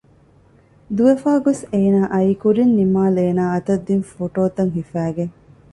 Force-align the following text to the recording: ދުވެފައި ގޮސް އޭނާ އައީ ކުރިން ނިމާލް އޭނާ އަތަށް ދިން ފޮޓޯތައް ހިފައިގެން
ދުވެފައި 0.95 1.41
ގޮސް 1.45 1.63
އޭނާ 1.73 1.99
އައީ 2.11 2.31
ކުރިން 2.41 2.73
ނިމާލް 2.77 3.15
އޭނާ 3.19 3.43
އަތަށް 3.53 3.83
ދިން 3.87 4.05
ފޮޓޯތައް 4.11 4.73
ހިފައިގެން 4.77 5.33